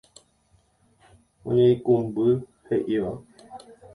Oñeikũmby 1.47 2.27
he'íva. 2.65 3.11